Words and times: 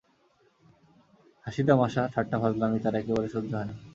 হাসি-তামাশা, 1.45 2.01
ঠাট্টা-ফাজলামি 2.13 2.79
তাঁর 2.83 2.95
একেবারে 2.95 3.27
সহ্য 3.29 3.51
হয় 3.53 3.67
না। 3.69 3.73